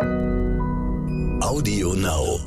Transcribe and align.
Audio 0.00 1.94
Now. 1.94 2.38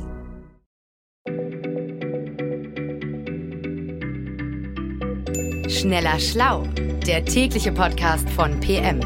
Schneller 5.68 6.18
Schlau, 6.18 6.62
der 7.06 7.24
tägliche 7.24 7.72
Podcast 7.72 8.28
von 8.30 8.58
PM. 8.60 9.00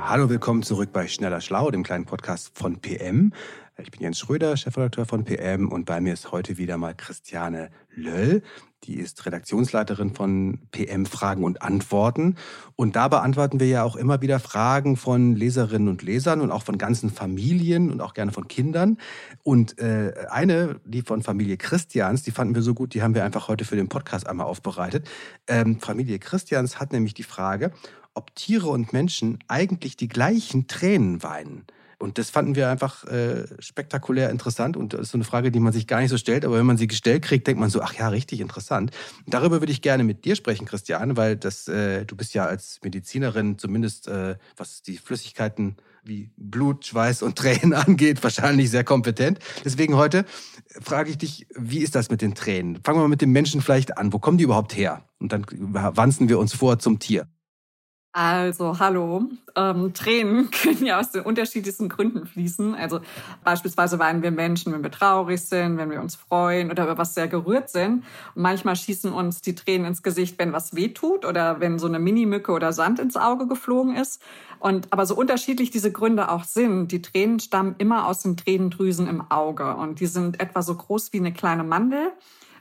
Hallo, 0.00 0.28
willkommen 0.28 0.62
zurück 0.62 0.90
bei 0.92 1.06
Schneller 1.06 1.40
Schlau, 1.40 1.70
dem 1.70 1.82
kleinen 1.82 2.06
Podcast 2.06 2.56
von 2.56 2.80
PM. 2.80 3.32
Ich 3.78 3.90
bin 3.90 4.00
Jens 4.00 4.18
Schröder, 4.18 4.56
Chefredakteur 4.56 5.04
von 5.04 5.24
PM 5.24 5.70
und 5.70 5.84
bei 5.84 6.00
mir 6.00 6.14
ist 6.14 6.32
heute 6.32 6.56
wieder 6.56 6.78
mal 6.78 6.94
Christiane 6.94 7.70
Löll. 7.90 8.42
Die 8.84 8.94
ist 8.94 9.24
Redaktionsleiterin 9.24 10.14
von 10.14 10.58
PM 10.72 11.06
Fragen 11.06 11.44
und 11.44 11.62
Antworten. 11.62 12.36
Und 12.74 12.96
da 12.96 13.08
beantworten 13.08 13.60
wir 13.60 13.68
ja 13.68 13.84
auch 13.84 13.94
immer 13.94 14.20
wieder 14.20 14.40
Fragen 14.40 14.96
von 14.96 15.36
Leserinnen 15.36 15.88
und 15.88 16.02
Lesern 16.02 16.40
und 16.40 16.50
auch 16.50 16.64
von 16.64 16.78
ganzen 16.78 17.10
Familien 17.10 17.90
und 17.92 18.00
auch 18.00 18.12
gerne 18.12 18.32
von 18.32 18.48
Kindern. 18.48 18.98
Und 19.44 19.78
äh, 19.78 20.12
eine, 20.30 20.80
die 20.84 21.02
von 21.02 21.22
Familie 21.22 21.58
Christians, 21.58 22.22
die 22.22 22.32
fanden 22.32 22.54
wir 22.54 22.62
so 22.62 22.74
gut, 22.74 22.94
die 22.94 23.02
haben 23.02 23.14
wir 23.14 23.24
einfach 23.24 23.48
heute 23.48 23.64
für 23.64 23.76
den 23.76 23.88
Podcast 23.88 24.26
einmal 24.26 24.46
aufbereitet. 24.46 25.08
Ähm, 25.46 25.78
Familie 25.78 26.18
Christians 26.18 26.80
hat 26.80 26.92
nämlich 26.92 27.14
die 27.14 27.22
Frage, 27.22 27.72
ob 28.14 28.34
Tiere 28.34 28.68
und 28.68 28.92
Menschen 28.92 29.38
eigentlich 29.48 29.96
die 29.96 30.08
gleichen 30.08 30.66
Tränen 30.66 31.22
weinen. 31.22 31.66
Und 32.02 32.18
das 32.18 32.30
fanden 32.30 32.56
wir 32.56 32.68
einfach 32.68 33.04
äh, 33.04 33.46
spektakulär 33.60 34.30
interessant. 34.30 34.76
Und 34.76 34.92
das 34.92 35.02
ist 35.02 35.10
so 35.12 35.18
eine 35.18 35.24
Frage, 35.24 35.52
die 35.52 35.60
man 35.60 35.72
sich 35.72 35.86
gar 35.86 36.00
nicht 36.00 36.10
so 36.10 36.18
stellt. 36.18 36.44
Aber 36.44 36.58
wenn 36.58 36.66
man 36.66 36.76
sie 36.76 36.88
gestellt 36.88 37.22
kriegt, 37.22 37.46
denkt 37.46 37.60
man 37.60 37.70
so, 37.70 37.80
ach 37.80 37.94
ja, 37.94 38.08
richtig 38.08 38.40
interessant. 38.40 38.90
Darüber 39.28 39.60
würde 39.60 39.70
ich 39.70 39.82
gerne 39.82 40.02
mit 40.02 40.24
dir 40.24 40.34
sprechen, 40.34 40.66
Christiane, 40.66 41.16
weil 41.16 41.36
das, 41.36 41.68
äh, 41.68 42.04
du 42.04 42.16
bist 42.16 42.34
ja 42.34 42.44
als 42.44 42.80
Medizinerin 42.82 43.56
zumindest, 43.56 44.08
äh, 44.08 44.34
was 44.56 44.82
die 44.82 44.98
Flüssigkeiten 44.98 45.76
wie 46.02 46.32
Blut, 46.36 46.86
Schweiß 46.86 47.22
und 47.22 47.38
Tränen 47.38 47.72
angeht, 47.74 48.20
wahrscheinlich 48.24 48.70
sehr 48.70 48.82
kompetent. 48.82 49.38
Deswegen 49.64 49.94
heute 49.94 50.24
frage 50.80 51.08
ich 51.08 51.18
dich, 51.18 51.46
wie 51.54 51.78
ist 51.78 51.94
das 51.94 52.10
mit 52.10 52.20
den 52.20 52.34
Tränen? 52.34 52.80
Fangen 52.82 52.98
wir 52.98 53.02
mal 53.02 53.08
mit 53.08 53.22
den 53.22 53.30
Menschen 53.30 53.62
vielleicht 53.62 53.96
an. 53.96 54.12
Wo 54.12 54.18
kommen 54.18 54.38
die 54.38 54.44
überhaupt 54.44 54.76
her? 54.76 55.04
Und 55.20 55.30
dann 55.30 55.46
wanzen 55.48 56.28
wir 56.28 56.40
uns 56.40 56.52
vor 56.52 56.80
zum 56.80 56.98
Tier. 56.98 57.28
Also, 58.14 58.78
hallo. 58.78 59.24
Ähm, 59.56 59.94
Tränen 59.94 60.50
können 60.62 60.84
ja 60.84 61.00
aus 61.00 61.12
den 61.12 61.22
unterschiedlichsten 61.22 61.88
Gründen 61.88 62.26
fließen. 62.26 62.74
Also 62.74 63.00
beispielsweise 63.42 63.98
weinen 63.98 64.22
wir 64.22 64.30
Menschen, 64.30 64.70
wenn 64.74 64.82
wir 64.82 64.90
traurig 64.90 65.40
sind, 65.40 65.78
wenn 65.78 65.90
wir 65.90 66.02
uns 66.02 66.16
freuen 66.16 66.70
oder 66.70 66.84
über 66.84 66.98
was 66.98 67.14
sehr 67.14 67.26
gerührt 67.26 67.70
sind. 67.70 68.04
Und 68.34 68.42
manchmal 68.42 68.76
schießen 68.76 69.10
uns 69.14 69.40
die 69.40 69.54
Tränen 69.54 69.86
ins 69.86 70.02
Gesicht, 70.02 70.38
wenn 70.38 70.52
was 70.52 70.76
wehtut 70.76 71.24
oder 71.24 71.60
wenn 71.60 71.78
so 71.78 71.86
eine 71.86 71.98
Minimücke 71.98 72.52
oder 72.52 72.74
Sand 72.74 72.98
ins 72.98 73.16
Auge 73.16 73.46
geflogen 73.46 73.96
ist. 73.96 74.20
Und 74.58 74.92
aber 74.92 75.06
so 75.06 75.16
unterschiedlich 75.16 75.70
diese 75.70 75.90
Gründe 75.90 76.30
auch 76.30 76.44
sind, 76.44 76.88
die 76.88 77.00
Tränen 77.00 77.40
stammen 77.40 77.76
immer 77.78 78.06
aus 78.08 78.20
den 78.20 78.36
Tränendrüsen 78.36 79.08
im 79.08 79.30
Auge. 79.30 79.74
Und 79.74 80.00
die 80.00 80.06
sind 80.06 80.38
etwa 80.38 80.60
so 80.60 80.74
groß 80.74 81.14
wie 81.14 81.18
eine 81.18 81.32
kleine 81.32 81.64
Mandel 81.64 82.12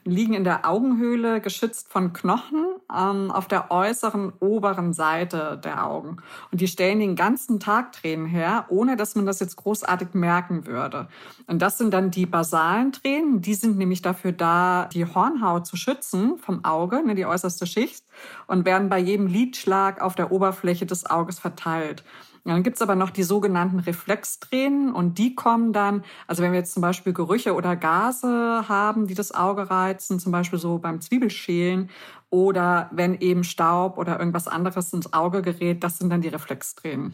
liegen 0.03 0.33
in 0.33 0.43
der 0.43 0.67
Augenhöhle, 0.67 1.41
geschützt 1.41 1.91
von 1.91 2.13
Knochen 2.13 2.65
ähm, 2.91 3.31
auf 3.31 3.47
der 3.47 3.71
äußeren 3.71 4.33
oberen 4.39 4.93
Seite 4.93 5.59
der 5.63 5.85
Augen. 5.85 6.17
Und 6.51 6.61
die 6.61 6.67
stellen 6.67 6.99
den 6.99 7.15
ganzen 7.15 7.59
Tag 7.59 7.91
Tränen 7.91 8.25
her, 8.25 8.65
ohne 8.69 8.95
dass 8.95 9.15
man 9.15 9.25
das 9.25 9.39
jetzt 9.39 9.55
großartig 9.57 10.09
merken 10.13 10.65
würde. 10.65 11.07
Und 11.47 11.61
das 11.61 11.77
sind 11.77 11.93
dann 11.93 12.11
die 12.11 12.25
basalen 12.25 12.91
Tränen. 12.91 13.41
Die 13.41 13.53
sind 13.53 13.77
nämlich 13.77 14.01
dafür 14.01 14.31
da, 14.31 14.89
die 14.91 15.05
Hornhaut 15.05 15.67
zu 15.67 15.77
schützen 15.77 16.37
vom 16.37 16.65
Auge, 16.65 17.03
ne, 17.05 17.15
die 17.15 17.25
äußerste 17.25 17.67
Schicht, 17.67 18.03
und 18.47 18.65
werden 18.65 18.89
bei 18.89 18.99
jedem 18.99 19.27
Lidschlag 19.27 20.01
auf 20.01 20.15
der 20.15 20.31
Oberfläche 20.31 20.85
des 20.85 21.05
Auges 21.05 21.39
verteilt. 21.39 22.03
Dann 22.43 22.63
gibt's 22.63 22.81
aber 22.81 22.95
noch 22.95 23.11
die 23.11 23.23
sogenannten 23.23 23.79
Reflextränen 23.79 24.93
und 24.93 25.17
die 25.17 25.35
kommen 25.35 25.73
dann, 25.73 26.03
also 26.27 26.41
wenn 26.41 26.51
wir 26.51 26.59
jetzt 26.59 26.73
zum 26.73 26.81
Beispiel 26.81 27.13
Gerüche 27.13 27.53
oder 27.53 27.75
Gase 27.75 28.65
haben, 28.67 29.07
die 29.07 29.13
das 29.13 29.33
Auge 29.33 29.69
reizen, 29.69 30.19
zum 30.19 30.31
Beispiel 30.31 30.57
so 30.57 30.79
beim 30.79 31.01
Zwiebelschälen 31.01 31.89
oder 32.31 32.89
wenn 32.93 33.19
eben 33.19 33.43
Staub 33.43 33.97
oder 33.97 34.19
irgendwas 34.19 34.47
anderes 34.47 34.91
ins 34.93 35.13
Auge 35.13 35.41
gerät, 35.41 35.83
das 35.83 35.99
sind 35.99 36.09
dann 36.09 36.21
die 36.21 36.29
Reflextränen. 36.29 37.13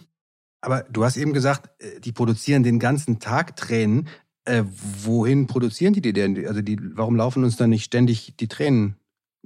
Aber 0.61 0.83
du 0.83 1.03
hast 1.03 1.17
eben 1.17 1.33
gesagt, 1.33 1.69
äh, 1.79 1.99
die 1.99 2.11
produzieren 2.11 2.63
den 2.63 2.79
ganzen 2.79 3.19
Tag 3.19 3.55
Tränen. 3.55 4.07
Äh, 4.45 4.63
wohin 5.03 5.47
produzieren 5.47 5.93
die 5.93 6.01
die 6.01 6.13
denn? 6.13 6.47
Also 6.47 6.61
die, 6.61 6.79
warum 6.95 7.15
laufen 7.15 7.43
uns 7.43 7.57
dann 7.57 7.69
nicht 7.69 7.83
ständig 7.83 8.35
die 8.37 8.47
Tränen 8.47 8.95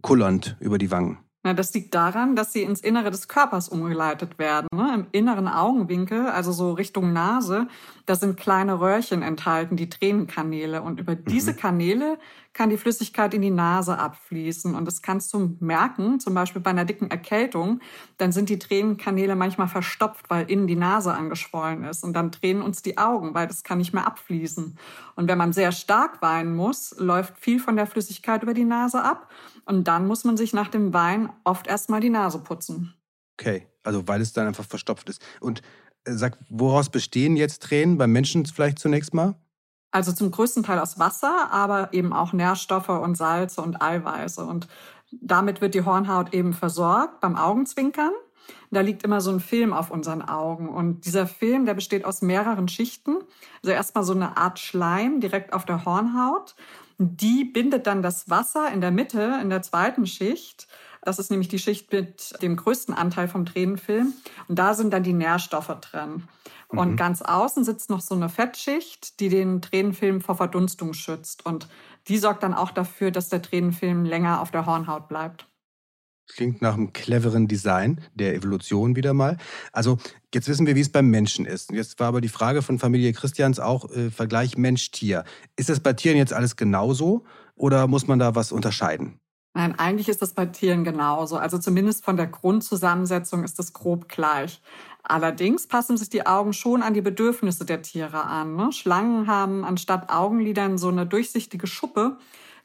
kullernd 0.02 0.58
über 0.60 0.78
die 0.78 0.92
Wangen? 0.92 1.18
Na, 1.44 1.56
das 1.56 1.74
liegt 1.74 1.96
daran, 1.96 2.36
dass 2.36 2.54
sie 2.54 2.62
ins 2.62 2.82
Innere 2.82 3.10
des 3.10 3.28
Körpers 3.28 3.68
umgeleitet 3.68 4.38
werden. 4.38 4.68
Ne? 4.76 4.94
Im 4.94 5.08
inneren 5.12 5.48
Augenwinkel, 5.48 6.28
also 6.28 6.52
so 6.52 6.74
Richtung 6.74 7.14
Nase, 7.14 7.68
da 8.06 8.14
sind 8.14 8.38
kleine 8.38 8.80
Röhrchen 8.80 9.24
enthalten, 9.24 9.76
die 9.76 9.90
Tränenkanäle. 9.90 10.84
Und 10.84 11.00
über 11.00 11.14
mhm. 11.14 11.26
diese 11.26 11.56
Kanäle 11.56 12.20
kann 12.54 12.70
die 12.70 12.78
Flüssigkeit 12.78 13.34
in 13.34 13.42
die 13.42 13.50
Nase 13.50 13.98
abfließen. 13.98 14.76
Und 14.76 14.86
das 14.86 15.02
kannst 15.02 15.34
du 15.34 15.56
merken, 15.60 16.20
zum 16.20 16.36
Beispiel 16.36 16.62
bei 16.62 16.70
einer 16.70 16.86
dicken 16.86 17.10
Erkältung. 17.10 17.80
Dann 18.18 18.32
sind 18.32 18.50
die 18.50 18.60
Tränenkanäle 18.60 19.36
manchmal 19.36 19.68
verstopft, 19.68 20.30
weil 20.30 20.52
innen 20.52 20.68
die 20.68 20.76
Nase 20.76 21.14
angeschwollen 21.14 21.86
ist. 21.86 22.04
Und 22.04 22.14
dann 22.14 22.32
tränen 22.32 22.62
uns 22.62 22.84
die 22.84 23.00
Augen, 23.00 23.34
weil 23.34 23.48
das 23.48 23.64
kann 23.64 23.80
nicht 23.80 23.94
mehr 23.94 24.06
abfließen. 24.06 24.78
Und 25.16 25.28
wenn 25.28 25.38
man 25.40 25.54
sehr 25.54 25.72
stark 25.72 26.22
weinen 26.22 26.56
muss, 26.56 26.96
läuft 27.00 27.40
viel 27.40 27.60
von 27.60 27.78
der 27.78 27.88
Flüssigkeit 27.88 28.44
über 28.44 28.54
die 28.54 28.66
Nase 28.66 29.02
ab. 29.02 29.30
Und 29.66 29.88
dann 29.88 30.06
muss 30.06 30.24
man 30.24 30.38
sich 30.38 30.54
nach 30.54 30.68
dem 30.68 30.94
Wein 30.94 31.31
oft 31.44 31.68
erstmal 31.68 32.00
die 32.00 32.10
Nase 32.10 32.40
putzen. 32.40 32.94
Okay, 33.40 33.68
also 33.84 34.08
weil 34.08 34.22
es 34.22 34.34
dann 34.34 34.48
einfach 34.48 34.66
verstopft 34.66 35.10
ist. 35.10 35.22
Und 35.40 35.62
äh, 36.06 36.14
sag, 36.14 36.38
woraus 36.50 36.90
bestehen 36.90 37.36
jetzt 37.36 37.64
Tränen? 37.64 37.98
Beim 37.98 38.12
Menschen 38.12 38.46
vielleicht 38.46 38.80
zunächst 38.80 39.14
mal? 39.14 39.36
Also 39.92 40.14
zum 40.14 40.32
größten 40.32 40.64
Teil 40.64 40.80
aus 40.80 41.00
Wasser, 41.00 41.52
aber 41.52 41.94
eben 41.94 42.14
auch 42.14 42.32
Nährstoffe 42.32 42.90
und 42.90 43.16
Salze 43.18 43.62
und 43.62 43.82
Eiweiße. 43.82 44.46
Und 44.46 44.68
damit 45.12 45.60
wird 45.60 45.74
die 45.74 45.84
Hornhaut 45.84 46.34
eben 46.34 46.54
versorgt 46.54 47.20
beim 47.20 47.36
Augenzwinkern. 47.36 48.14
Da 48.72 48.82
liegt 48.82 49.04
immer 49.04 49.20
so 49.20 49.32
ein 49.32 49.42
Film 49.42 49.74
auf 49.74 49.92
unseren 49.92 50.22
Augen. 50.22 50.70
Und 50.70 51.06
dieser 51.06 51.28
Film, 51.28 51.66
der 51.66 51.74
besteht 51.74 52.06
aus 52.06 52.22
mehreren 52.22 52.70
Schichten. 52.70 53.18
Also 53.62 53.74
erstmal 53.74 54.06
so 54.06 54.14
eine 54.14 54.38
Art 54.38 54.60
Schleim 54.60 55.20
direkt 55.20 55.52
auf 55.52 55.66
der 55.66 55.84
Hornhaut. 55.84 56.56
Die 57.04 57.46
bindet 57.46 57.88
dann 57.88 58.04
das 58.04 58.30
Wasser 58.30 58.72
in 58.72 58.80
der 58.80 58.92
Mitte, 58.92 59.40
in 59.42 59.50
der 59.50 59.64
zweiten 59.64 60.06
Schicht. 60.06 60.68
Das 61.02 61.18
ist 61.18 61.32
nämlich 61.32 61.48
die 61.48 61.58
Schicht 61.58 61.92
mit 61.92 62.40
dem 62.44 62.56
größten 62.56 62.94
Anteil 62.94 63.28
vom 63.28 63.44
Tränenfilm. 63.44 64.14
Und 64.48 64.60
da 64.60 64.76
sind 64.76 64.94
dann 64.94 65.02
die 65.02 65.14
Nährstoffe 65.14 65.76
drin. 65.82 66.28
Mhm. 66.72 66.78
Und 66.78 66.96
ganz 66.98 67.24
außen 67.24 67.64
sitzt 67.64 67.90
noch 67.90 68.02
so 68.02 68.14
eine 68.14 68.30
Fettschicht, 68.30 69.20
die 69.20 69.30
den 69.30 69.64
Tränenfilm 69.64 70.22
vor 70.22 70.36
Verdunstung 70.36 70.94
schützt. 70.94 71.44
Und 71.44 71.68
die 72.08 72.20
sorgt 72.20 72.44
dann 72.44 72.54
auch 72.54 72.70
dafür, 72.70 73.10
dass 73.10 73.30
der 73.30 73.42
Tränenfilm 73.42 74.06
länger 74.06 74.40
auf 74.40 74.52
der 74.52 74.68
Hornhaut 74.68 75.08
bleibt. 75.08 75.48
Klingt 76.34 76.62
nach 76.62 76.76
einem 76.76 76.94
cleveren 76.94 77.48
Design 77.48 78.00
der 78.16 78.36
Evolution 78.36 78.96
wieder 78.96 79.14
mal. 79.14 79.38
Also 79.74 79.98
jetzt 80.34 80.48
wissen 80.48 80.66
wir, 80.66 80.76
wie 80.76 80.82
es 80.82 80.92
beim 80.92 81.10
Menschen 81.10 81.46
ist. 81.46 81.72
Jetzt 81.72 82.00
war 82.00 82.08
aber 82.08 82.22
die 82.22 82.30
Frage 82.30 82.62
von 82.62 82.80
Familie 82.80 83.12
Christians 83.12 83.60
auch 83.60 83.90
äh, 83.92 84.10
Vergleich 84.10 84.58
Mensch-Tier. 84.58 85.26
Ist 85.58 85.70
das 85.70 85.82
bei 85.82 85.94
Tieren 85.94 86.18
jetzt 86.18 86.34
alles 86.34 86.56
genauso 86.56 87.26
oder 87.56 87.88
muss 87.88 88.08
man 88.08 88.18
da 88.18 88.34
was 88.34 88.52
unterscheiden? 88.52 89.20
Nein, 89.54 89.78
eigentlich 89.78 90.08
ist 90.08 90.22
das 90.22 90.34
bei 90.34 90.46
Tieren 90.46 90.86
genauso. 90.86 91.36
Also 91.36 91.58
zumindest 91.58 92.06
von 92.06 92.16
der 92.16 92.28
Grundzusammensetzung 92.28 93.44
ist 93.44 93.60
es 93.60 93.74
grob 93.74 94.08
gleich. 94.08 94.62
Allerdings 95.04 95.68
passen 95.68 95.98
sich 95.98 96.10
die 96.10 96.26
Augen 96.26 96.54
schon 96.54 96.82
an 96.82 96.94
die 96.94 97.02
Bedürfnisse 97.02 97.66
der 97.66 97.82
Tiere 97.82 98.24
an. 98.24 98.56
Ne? 98.56 98.72
Schlangen 98.72 99.28
haben 99.28 99.66
anstatt 99.66 100.10
Augenlidern 100.10 100.78
so 100.78 100.88
eine 100.88 101.06
durchsichtige 101.06 101.68
Schuppe, 101.68 102.18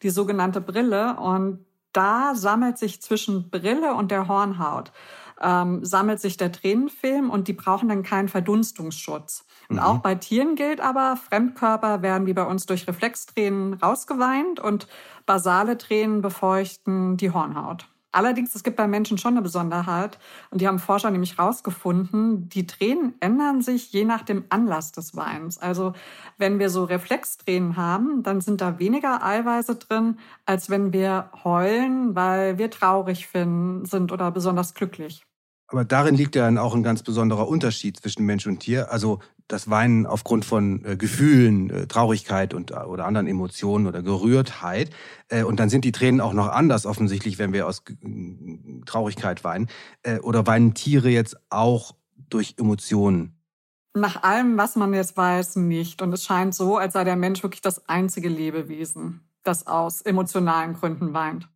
die 0.05 0.11
sogenannte 0.11 0.61
Brille. 0.61 1.17
Und 1.17 1.65
da 1.97 2.35
sammelt 2.35 2.79
sich 2.79 3.01
zwischen 3.01 3.51
Brille 3.51 3.95
und 3.95 4.11
der 4.11 4.29
Hornhaut 4.29 4.93
ähm, 5.41 5.85
sammelt 5.85 6.21
sich 6.21 6.37
der 6.37 6.53
Tränenfilm 6.53 7.31
und 7.31 7.49
die 7.49 7.53
brauchen 7.53 7.89
dann 7.89 8.03
keinen 8.03 8.29
Verdunstungsschutz. 8.29 9.45
Und 9.69 9.77
mhm. 9.77 9.83
auch 9.83 9.99
bei 9.99 10.15
Tieren 10.15 10.55
gilt 10.55 10.81
aber, 10.81 11.17
Fremdkörper 11.17 12.03
werden 12.03 12.27
wie 12.27 12.33
bei 12.33 12.45
uns 12.45 12.67
durch 12.67 12.87
Reflextränen 12.87 13.75
rausgeweint 13.75 14.61
und 14.61 14.87
basale 15.27 15.77
Tränen 15.77 16.23
befeuchten 16.23 17.17
die 17.17 17.31
Hornhaut. 17.31 17.89
Allerdings, 18.13 18.55
es 18.55 18.63
gibt 18.63 18.77
bei 18.77 18.89
Menschen 18.89 19.19
schon 19.19 19.35
eine 19.35 19.43
Besonderheit 19.43 20.19
und 20.51 20.61
die 20.61 20.67
haben 20.67 20.79
Forscher 20.79 21.11
nämlich 21.11 21.39
rausgefunden, 21.39 22.49
die 22.49 22.67
Tränen 22.67 23.15
ändern 23.21 23.61
sich 23.61 23.93
je 23.93 24.05
nach 24.05 24.23
dem 24.23 24.45
Anlass 24.49 24.93
des 24.93 25.17
Weins. 25.17 25.59
Also 25.59 25.93
wenn 26.39 26.59
wir 26.59 26.71
so 26.71 26.85
Reflextränen 26.85 27.77
haben, 27.77 28.23
dann 28.23 28.41
sind 28.41 28.63
da 28.63 28.79
weniger 28.79 29.23
Eiweiße 29.23 29.77
drin, 29.77 30.19
als 30.47 30.71
wenn 30.71 30.95
wir 30.95 31.31
heulen, 31.45 32.15
weil 32.15 32.57
wir 32.57 32.71
traurig 32.71 33.29
sind 33.31 34.13
oder 34.13 34.31
besonders 34.31 34.73
glücklich. 34.73 35.27
Aber 35.69 35.85
darin 35.85 36.15
liegt 36.15 36.37
ja 36.37 36.45
dann 36.45 36.59
auch 36.59 36.75
ein 36.75 36.85
ganz 36.85 37.03
besonderer 37.03 37.49
Unterschied 37.49 37.97
zwischen 37.99 38.25
Mensch 38.25 38.47
und 38.47 38.61
Tier. 38.61 38.93
Also 38.93 39.19
das 39.49 39.71
Weinen 39.71 40.07
aufgrund 40.07 40.45
von 40.45 40.85
äh, 40.85 40.97
Gefühlen, 40.97 41.71
äh, 41.71 41.87
Traurigkeit 41.87 42.55
und, 42.55 42.73
äh, 42.73 42.75
oder 42.75 43.07
anderen 43.07 43.27
Emotionen 43.27 43.87
oder 43.87 44.03
Gerührtheit. 44.03 44.91
Äh, 45.29 45.45
und 45.45 45.61
dann 45.61 45.69
sind 45.69 45.85
die 45.85 45.93
Tränen 45.93 46.21
auch 46.21 46.33
noch 46.33 46.49
anders 46.49 46.87
offensichtlich, 46.87 47.39
wenn 47.39 47.53
wir 47.53 47.67
aus 47.67 47.83
äh, 47.89 48.85
Traurigkeit 48.87 49.45
weinen. 49.45 49.69
Äh, 50.03 50.19
oder 50.21 50.47
weinen 50.47 50.75
Tiere 50.75 51.09
jetzt 51.09 51.37
auch 51.51 51.95
durch 52.29 52.55
Emotionen? 52.59 53.37
Nach 53.95 54.23
allem, 54.23 54.59
was 54.59 54.77
man 54.77 54.93
jetzt 54.93 55.17
weiß, 55.17 55.57
nicht. 55.57 56.03
Und 56.03 56.13
es 56.13 56.25
scheint 56.25 56.55
so, 56.55 56.77
als 56.77 56.93
sei 56.93 57.05
der 57.05 57.17
Mensch 57.17 57.43
wirklich 57.43 57.63
das 57.63 57.89
einzige 57.89 58.29
Lebewesen, 58.29 59.21
das 59.43 59.67
aus 59.67 60.03
emotionalen 60.03 60.75
Gründen 60.75 61.15
weint. 61.15 61.49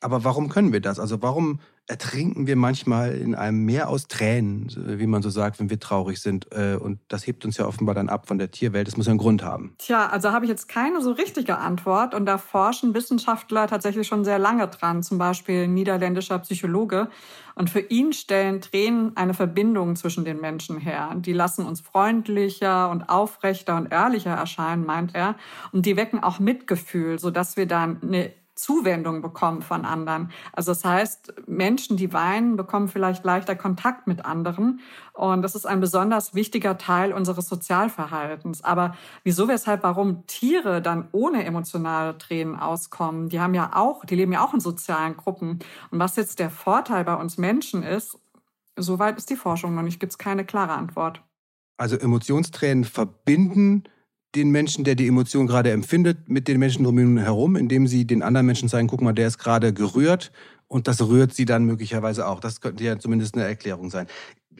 Aber 0.00 0.24
warum 0.24 0.48
können 0.48 0.72
wir 0.72 0.80
das? 0.80 1.00
Also 1.00 1.22
warum 1.22 1.60
ertrinken 1.88 2.46
wir 2.46 2.54
manchmal 2.54 3.14
in 3.14 3.34
einem 3.34 3.64
Meer 3.64 3.88
aus 3.88 4.08
Tränen, 4.08 4.68
wie 4.76 5.06
man 5.06 5.22
so 5.22 5.30
sagt, 5.30 5.58
wenn 5.58 5.70
wir 5.70 5.80
traurig 5.80 6.20
sind. 6.20 6.46
Äh, 6.52 6.76
und 6.76 7.00
das 7.08 7.26
hebt 7.26 7.46
uns 7.46 7.56
ja 7.56 7.66
offenbar 7.66 7.94
dann 7.94 8.10
ab 8.10 8.28
von 8.28 8.36
der 8.36 8.50
Tierwelt. 8.50 8.86
Das 8.86 8.98
muss 8.98 9.06
ja 9.06 9.10
einen 9.10 9.18
Grund 9.18 9.42
haben. 9.42 9.74
Tja, 9.78 10.06
also 10.06 10.30
habe 10.30 10.44
ich 10.44 10.50
jetzt 10.50 10.68
keine 10.68 11.00
so 11.00 11.12
richtige 11.12 11.56
Antwort. 11.56 12.14
Und 12.14 12.26
da 12.26 12.36
forschen 12.36 12.94
Wissenschaftler 12.94 13.66
tatsächlich 13.66 14.06
schon 14.06 14.24
sehr 14.24 14.38
lange 14.38 14.68
dran. 14.68 15.02
Zum 15.02 15.16
Beispiel 15.16 15.64
ein 15.64 15.74
niederländischer 15.74 16.38
Psychologe. 16.40 17.08
Und 17.54 17.70
für 17.70 17.80
ihn 17.80 18.12
stellen 18.12 18.60
Tränen 18.60 19.16
eine 19.16 19.32
Verbindung 19.32 19.96
zwischen 19.96 20.26
den 20.26 20.40
Menschen 20.40 20.78
her. 20.78 21.14
Die 21.16 21.32
lassen 21.32 21.64
uns 21.64 21.80
freundlicher 21.80 22.90
und 22.90 23.08
aufrechter 23.08 23.76
und 23.76 23.90
ehrlicher 23.90 24.32
erscheinen, 24.32 24.84
meint 24.84 25.14
er. 25.14 25.36
Und 25.72 25.86
die 25.86 25.96
wecken 25.96 26.22
auch 26.22 26.38
Mitgefühl, 26.38 27.18
sodass 27.18 27.56
wir 27.56 27.66
dann 27.66 27.98
eine 28.02 28.30
Zuwendung 28.58 29.22
bekommen 29.22 29.62
von 29.62 29.84
anderen. 29.84 30.30
Also 30.52 30.72
das 30.72 30.84
heißt, 30.84 31.32
Menschen, 31.46 31.96
die 31.96 32.12
weinen, 32.12 32.56
bekommen 32.56 32.88
vielleicht 32.88 33.24
leichter 33.24 33.54
Kontakt 33.54 34.06
mit 34.06 34.24
anderen. 34.24 34.80
Und 35.12 35.42
das 35.42 35.54
ist 35.54 35.64
ein 35.64 35.80
besonders 35.80 36.34
wichtiger 36.34 36.76
Teil 36.76 37.12
unseres 37.12 37.48
Sozialverhaltens. 37.48 38.64
Aber 38.64 38.96
wieso, 39.22 39.46
weshalb, 39.48 39.84
warum 39.84 40.26
Tiere 40.26 40.82
dann 40.82 41.08
ohne 41.12 41.44
emotionale 41.44 42.18
Tränen 42.18 42.56
auskommen? 42.56 43.28
Die 43.28 43.40
haben 43.40 43.54
ja 43.54 43.70
auch, 43.74 44.04
die 44.04 44.16
leben 44.16 44.32
ja 44.32 44.44
auch 44.44 44.54
in 44.54 44.60
sozialen 44.60 45.16
Gruppen. 45.16 45.60
Und 45.90 46.00
was 46.00 46.16
jetzt 46.16 46.40
der 46.40 46.50
Vorteil 46.50 47.04
bei 47.04 47.14
uns 47.14 47.38
Menschen 47.38 47.84
ist, 47.84 48.18
soweit 48.76 49.18
ist 49.18 49.30
die 49.30 49.36
Forschung 49.36 49.74
noch 49.74 49.82
nicht, 49.82 50.00
gibt 50.00 50.12
es 50.12 50.18
keine 50.18 50.44
klare 50.44 50.72
Antwort. 50.72 51.22
Also 51.76 51.96
Emotionstränen 51.96 52.82
verbinden 52.82 53.84
den 54.34 54.50
Menschen, 54.50 54.84
der 54.84 54.94
die 54.94 55.06
Emotion 55.06 55.46
gerade 55.46 55.70
empfindet, 55.70 56.28
mit 56.28 56.48
den 56.48 56.58
Menschen 56.58 56.84
drumherum 56.84 57.18
herum, 57.18 57.56
indem 57.56 57.86
sie 57.86 58.06
den 58.06 58.22
anderen 58.22 58.46
Menschen 58.46 58.68
zeigen, 58.68 58.88
guck 58.88 59.00
mal, 59.00 59.12
der 59.12 59.26
ist 59.26 59.38
gerade 59.38 59.72
gerührt 59.72 60.32
und 60.66 60.86
das 60.86 61.00
rührt 61.00 61.34
sie 61.34 61.44
dann 61.44 61.64
möglicherweise 61.64 62.26
auch. 62.26 62.40
Das 62.40 62.60
könnte 62.60 62.84
ja 62.84 62.98
zumindest 62.98 63.34
eine 63.34 63.44
Erklärung 63.44 63.90
sein. 63.90 64.06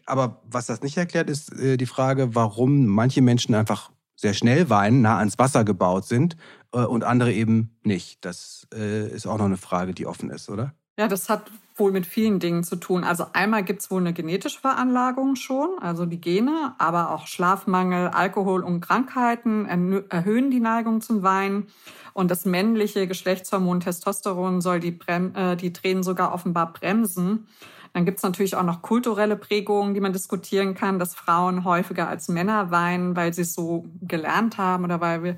Aber 0.07 0.41
was 0.51 0.67
das 0.67 0.83
nicht 0.83 0.97
erklärt, 0.97 1.29
ist 1.29 1.53
äh, 1.53 1.77
die 1.77 1.87
Frage, 1.87 2.35
warum 2.35 2.87
manche 2.87 3.21
Menschen 3.21 3.55
einfach 3.55 3.91
sehr 4.17 4.35
schnell 4.35 4.71
weinen, 4.71 5.03
nah 5.03 5.19
ans 5.19 5.39
Wasser 5.39 5.65
gebaut 5.65 6.07
sind 6.07 6.37
äh, 6.73 6.79
und 6.79 7.05
andere 7.05 7.33
eben 7.33 7.77
nicht. 7.85 8.25
Das 8.25 8.67
äh, 8.75 9.09
ist 9.09 9.27
auch 9.27 9.39
noch 9.39 9.45
eine 9.45 9.59
Frage, 9.59 9.93
die 9.93 10.07
offen 10.07 10.31
ist, 10.31 10.49
oder? 10.49 10.75
Ja, 10.99 11.07
das 11.07 11.29
hat 11.29 11.45
wohl 11.77 11.93
mit 11.93 12.07
vielen 12.07 12.41
Dingen 12.41 12.65
zu 12.65 12.75
tun. 12.75 13.05
Also 13.05 13.27
einmal 13.33 13.63
gibt 13.63 13.83
es 13.83 13.91
wohl 13.91 14.01
eine 14.01 14.13
genetische 14.13 14.59
Veranlagung 14.59 15.37
schon, 15.37 15.79
also 15.81 16.07
die 16.07 16.21
Gene, 16.21 16.75
aber 16.79 17.13
auch 17.13 17.29
Schlafmangel, 17.29 18.09
Alkohol 18.09 18.65
und 18.65 18.81
Krankheiten 18.81 19.67
erhöhen 20.11 20.51
die 20.51 20.59
Neigung 20.59 21.01
zum 21.01 21.23
Weinen. 21.23 21.69
Und 22.15 22.33
das 22.33 22.45
männliche 22.45 23.07
Geschlechtshormon 23.07 23.79
Testosteron 23.79 24.61
soll 24.61 24.81
die, 24.81 24.91
Brem 24.91 25.37
äh, 25.37 25.55
die 25.55 25.73
Tränen 25.73 26.03
sogar 26.03 26.35
offenbar 26.35 26.73
bremsen. 26.73 27.47
Dann 27.93 28.05
gibt 28.05 28.19
es 28.19 28.25
natürlich 28.25 28.57
auch 28.57 28.65
noch 28.65 28.83
kulturelle 28.83 29.37
Prägungen, 29.37 29.95
die 29.95 30.01
man 30.01 30.13
diskutieren 30.13 30.75
kann, 30.75 30.99
dass 30.99 31.15
Frauen 31.15 31.65
häufiger 31.65 32.09
als 32.09 32.27
Männer 32.29 32.73
weinen, 32.73 33.15
weil 33.15 33.33
sie 33.33 33.43
es 33.43 33.55
so 33.55 33.87
gelernt 34.03 34.59
haben 34.59 34.83
oder 34.83 35.01
weil 35.01 35.23
wir 35.23 35.37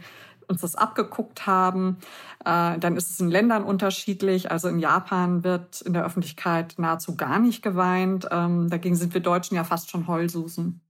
uns 0.50 0.60
das 0.60 0.74
abgeguckt 0.74 1.46
haben. 1.46 1.96
Äh, 2.44 2.78
dann 2.78 2.96
ist 2.96 3.10
es 3.10 3.20
in 3.20 3.30
Ländern 3.30 3.64
unterschiedlich. 3.64 4.50
Also 4.50 4.68
in 4.68 4.78
Japan 4.78 5.44
wird 5.44 5.80
in 5.82 5.92
der 5.92 6.04
Öffentlichkeit 6.04 6.74
nahezu 6.76 7.16
gar 7.16 7.38
nicht 7.38 7.62
geweint. 7.62 8.28
Ähm, 8.30 8.68
dagegen 8.68 8.96
sind 8.96 9.14
wir 9.14 9.20
Deutschen 9.20 9.56
ja 9.56 9.64
fast 9.64 9.90
schon 9.90 10.06
Heulsusen. 10.06 10.80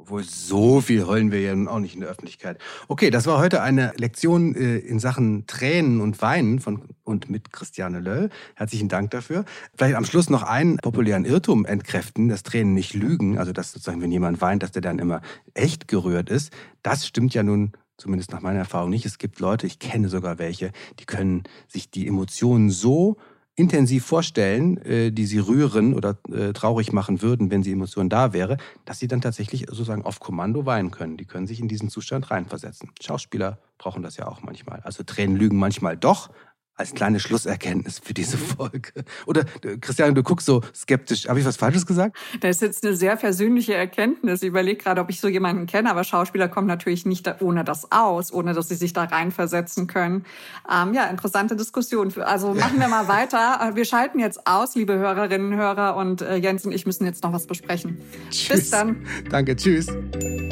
Obwohl 0.00 0.22
so 0.22 0.80
viel 0.80 1.06
heulen 1.06 1.32
wir 1.32 1.40
ja 1.40 1.54
nun 1.54 1.66
auch 1.66 1.80
nicht 1.80 1.94
in 1.94 2.00
der 2.00 2.08
Öffentlichkeit. 2.08 2.58
Okay, 2.86 3.10
das 3.10 3.26
war 3.26 3.38
heute 3.38 3.62
eine 3.62 3.92
Lektion 3.96 4.54
äh, 4.54 4.78
in 4.78 5.00
Sachen 5.00 5.48
Tränen 5.48 6.00
und 6.00 6.22
Weinen 6.22 6.60
von 6.60 6.84
und 7.02 7.28
mit 7.28 7.52
Christiane 7.52 7.98
Löll. 7.98 8.30
Herzlichen 8.54 8.88
Dank 8.88 9.10
dafür. 9.10 9.44
Vielleicht 9.76 9.96
am 9.96 10.04
Schluss 10.04 10.30
noch 10.30 10.44
einen 10.44 10.76
populären 10.76 11.24
Irrtum 11.24 11.64
entkräften, 11.64 12.28
dass 12.28 12.44
Tränen 12.44 12.74
nicht 12.74 12.94
lügen. 12.94 13.38
Also 13.38 13.52
dass 13.52 13.72
sozusagen, 13.72 14.00
wenn 14.00 14.12
jemand 14.12 14.40
weint, 14.40 14.62
dass 14.62 14.70
der 14.70 14.82
dann 14.82 15.00
immer 15.00 15.20
echt 15.54 15.88
gerührt 15.88 16.30
ist. 16.30 16.52
Das 16.82 17.04
stimmt 17.04 17.34
ja 17.34 17.42
nun 17.42 17.72
zumindest 17.98 18.32
nach 18.32 18.40
meiner 18.40 18.60
Erfahrung 18.60 18.90
nicht. 18.90 19.04
Es 19.04 19.18
gibt 19.18 19.40
Leute, 19.40 19.66
ich 19.66 19.78
kenne 19.78 20.08
sogar 20.08 20.38
welche, 20.38 20.72
die 20.98 21.04
können 21.04 21.42
sich 21.66 21.90
die 21.90 22.06
Emotionen 22.06 22.70
so 22.70 23.18
intensiv 23.58 24.06
vorstellen, 24.06 24.78
äh, 24.78 25.10
die 25.10 25.26
sie 25.26 25.40
rühren 25.40 25.92
oder 25.92 26.16
äh, 26.32 26.52
traurig 26.52 26.92
machen 26.92 27.22
würden, 27.22 27.50
wenn 27.50 27.62
die 27.62 27.72
Emotion 27.72 28.08
da 28.08 28.32
wäre, 28.32 28.56
dass 28.84 29.00
sie 29.00 29.08
dann 29.08 29.20
tatsächlich 29.20 29.66
sozusagen 29.68 30.04
auf 30.04 30.20
Kommando 30.20 30.64
weinen 30.64 30.92
können. 30.92 31.16
Die 31.16 31.24
können 31.24 31.48
sich 31.48 31.58
in 31.58 31.66
diesen 31.66 31.90
Zustand 31.90 32.30
reinversetzen. 32.30 32.90
Schauspieler 33.00 33.58
brauchen 33.76 34.04
das 34.04 34.16
ja 34.16 34.28
auch 34.28 34.42
manchmal. 34.42 34.80
Also 34.84 35.02
Tränen 35.02 35.36
lügen 35.36 35.58
manchmal 35.58 35.96
doch, 35.96 36.30
als 36.78 36.94
kleine 36.94 37.20
Schlusserkenntnis 37.20 37.98
für 37.98 38.14
diese 38.14 38.36
mhm. 38.36 38.40
Folge. 38.40 39.04
Oder 39.26 39.44
Christiane, 39.80 40.14
du 40.14 40.22
guckst 40.22 40.46
so 40.46 40.62
skeptisch. 40.74 41.28
Habe 41.28 41.40
ich 41.40 41.46
was 41.46 41.56
Falsches 41.56 41.84
gesagt? 41.86 42.16
Das 42.40 42.56
ist 42.56 42.62
jetzt 42.62 42.86
eine 42.86 42.96
sehr 42.96 43.16
persönliche 43.16 43.74
Erkenntnis. 43.74 44.42
Ich 44.42 44.48
überlege 44.48 44.82
gerade, 44.82 45.00
ob 45.00 45.10
ich 45.10 45.20
so 45.20 45.28
jemanden 45.28 45.66
kenne, 45.66 45.90
aber 45.90 46.04
Schauspieler 46.04 46.48
kommen 46.48 46.68
natürlich 46.68 47.04
nicht 47.04 47.28
ohne 47.42 47.64
das 47.64 47.90
aus, 47.90 48.32
ohne 48.32 48.54
dass 48.54 48.68
sie 48.68 48.76
sich 48.76 48.92
da 48.92 49.04
reinversetzen 49.04 49.88
können. 49.88 50.24
Ähm, 50.72 50.94
ja, 50.94 51.06
interessante 51.06 51.56
Diskussion. 51.56 52.12
Also 52.22 52.54
machen 52.54 52.78
wir 52.78 52.88
mal 52.88 53.08
weiter. 53.08 53.60
Äh, 53.60 53.76
wir 53.76 53.84
schalten 53.84 54.20
jetzt 54.20 54.46
aus, 54.46 54.74
liebe 54.74 54.94
Hörerinnen 54.94 55.52
und 55.52 55.58
Hörer, 55.58 55.96
und 55.96 56.22
äh, 56.22 56.36
Jens 56.36 56.64
und 56.64 56.72
ich 56.72 56.86
müssen 56.86 57.04
jetzt 57.04 57.24
noch 57.24 57.32
was 57.32 57.46
besprechen. 57.46 57.98
Tschüss. 58.30 58.60
Bis 58.60 58.70
dann. 58.70 59.04
Danke, 59.30 59.56
tschüss. 59.56 59.88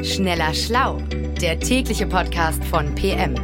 Schneller 0.03 0.53
Schlau, 0.55 1.01
der 1.41 1.61
tägliche 1.61 2.07
Podcast 2.07 2.63
von 2.65 2.95
PM. 2.95 3.37